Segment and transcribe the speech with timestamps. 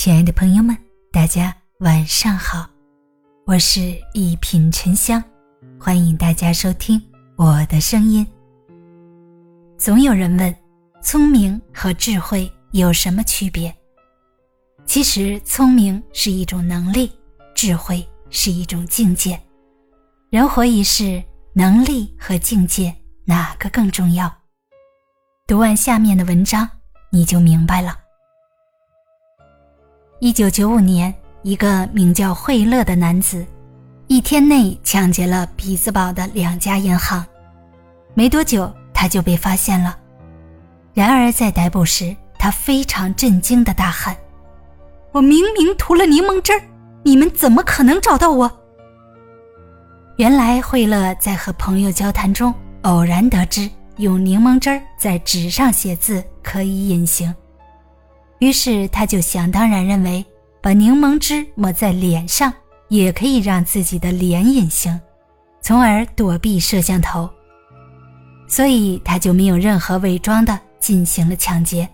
[0.00, 0.78] 亲爱的朋友们，
[1.10, 2.70] 大家晚上好，
[3.46, 5.20] 我是一品沉香，
[5.76, 7.02] 欢迎大家收听
[7.34, 8.24] 我的声音。
[9.76, 10.54] 总有人问，
[11.02, 13.76] 聪明和智慧有什么区别？
[14.86, 17.10] 其实，聪明是一种能力，
[17.52, 19.36] 智慧是一种境界。
[20.30, 21.20] 人活一世，
[21.54, 22.94] 能力和境界
[23.24, 24.32] 哪个更重要？
[25.44, 26.70] 读完下面的文章，
[27.10, 27.98] 你就明白了。
[30.20, 33.46] 一九九五年，一个名叫惠勒的男子，
[34.08, 37.24] 一天内抢劫了匹兹堡的两家银行，
[38.14, 39.96] 没多久他就被发现了。
[40.92, 44.16] 然而在逮捕时，他非常震惊的大喊
[45.12, 46.60] ：“我明明涂了柠檬汁儿，
[47.04, 48.50] 你们怎么可能找到我？”
[50.18, 57.32] 原来惠勒在和朋友交谈中偶然得知，用柠檬汁儿在纸上写字可以隐形，
[58.38, 60.24] 于是他就想当然认为，
[60.60, 62.52] 把柠檬汁抹在脸上
[62.88, 65.00] 也可以让自己的脸隐形，
[65.60, 67.28] 从而躲避摄像头。
[68.46, 71.88] 所以他就没有任何伪装的进行了抢劫，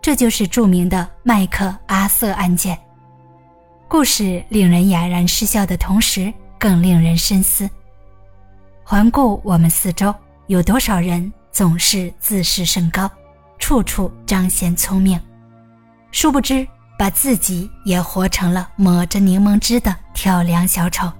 [0.00, 2.78] 这就是著名的麦克阿瑟案件。
[3.88, 6.32] 故事令人哑然失笑的同时。
[6.58, 7.68] 更令人深思。
[8.82, 10.12] 环顾我们四周，
[10.46, 13.08] 有多少人总是自视甚高，
[13.58, 15.20] 处处彰显聪明，
[16.18, 16.66] 殊不知
[16.98, 21.12] 把自己也活成了抹着柠檬汁的跳梁小丑。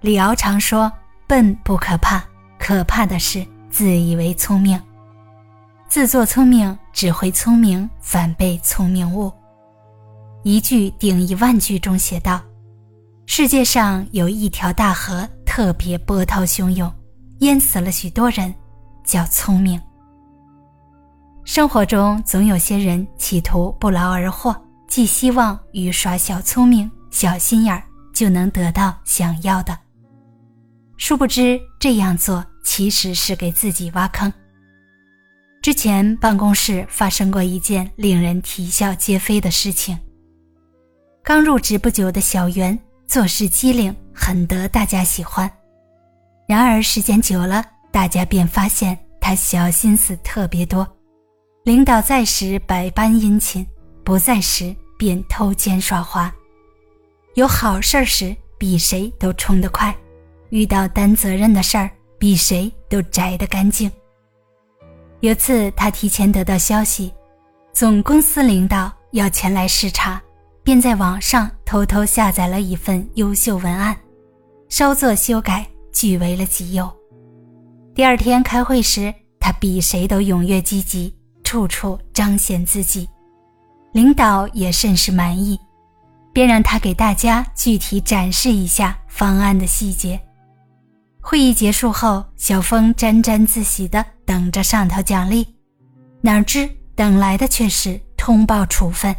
[0.00, 0.90] 李敖常说
[1.28, 2.24] ：“笨不可怕，
[2.58, 4.80] 可怕的是自以为聪明。
[5.86, 9.30] 自作聪明只会聪明，反被聪明误。”
[10.44, 12.40] 一句顶一万句中写道。
[13.26, 16.90] 世界上有一条大河，特别波涛汹涌，
[17.40, 18.54] 淹死了许多人，
[19.04, 19.78] 叫聪明。
[21.54, 24.52] 生活中总有些人企图不劳而获，
[24.88, 27.80] 寄希望于耍小聪明、小心眼儿
[28.12, 29.78] 就能得到想要的。
[30.96, 34.32] 殊不知这样做其实是给自己挖坑。
[35.62, 39.96] 之前办公室发生过一件令人啼笑皆非的事情。
[41.22, 42.76] 刚入职不久的小袁。
[43.06, 45.48] 做事机灵，很得大家喜欢。
[46.48, 50.84] 然而时间久了，大家便发现他小心思特别多。
[51.64, 53.66] 领导在时百般殷勤，
[54.04, 56.30] 不在时便偷奸耍滑。
[57.36, 59.96] 有好事时比谁都冲得快，
[60.50, 63.90] 遇到担责任的事儿比谁都摘得干净。
[65.20, 67.10] 有次他提前得到消息，
[67.72, 70.20] 总公司领导要前来视察。
[70.62, 73.94] 便在网上偷偷下载了一份优秀文案，
[74.70, 76.90] 稍作修改，据为了己有。
[77.94, 81.14] 第二天开会时，他比谁都踊跃积极，
[81.54, 83.08] 处处彰显自己，
[83.92, 85.56] 领导也甚是满意，
[86.32, 90.20] 便让他给大家具体展示一下方案的细节。
[91.20, 95.46] 会议结束后，小峰沾沾自喜地等着上头奖励，
[96.22, 99.14] 哪知等来的却是通报处分。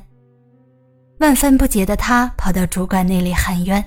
[1.22, 3.81] 万分不解的他跑到主管那里喊冤，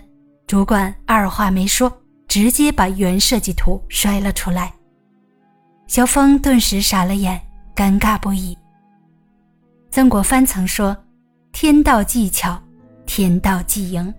[0.47, 1.93] 主管二话没说，
[2.27, 4.73] 直接把原设计图摔了出来。
[5.87, 7.39] 小峰顿时傻了眼，
[7.79, 8.59] 尴尬不已。
[9.89, 10.97] 曾国藩曾说
[11.55, 12.61] ：“天道技巧，
[13.07, 14.13] 天道即赢。”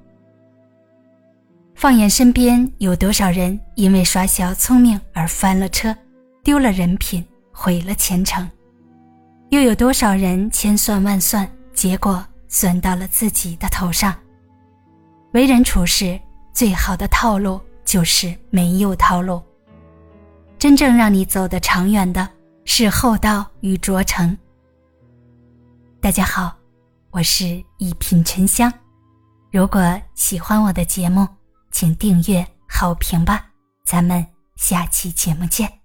[1.76, 5.94] 放眼身边，有多少人因为耍小聪明而翻了车，
[6.42, 7.22] 丢了人品，
[7.52, 8.50] 毁了前程？
[9.50, 12.26] 又有多少人千算万算，结果？
[12.48, 14.16] 算到了自己的头上。
[15.34, 16.18] 为人处事
[16.54, 19.42] 最好的套路就是没有套路。
[20.58, 22.28] 真正让你走得长远的
[22.72, 24.38] 是厚道与卓成。
[26.00, 26.56] 大家好，
[27.10, 28.72] 我是一品沉香。
[29.52, 31.28] 如果喜欢我的节目，
[31.72, 33.48] 请订阅好评吧。
[33.84, 34.24] 咱们
[34.56, 35.79] 下期节目见。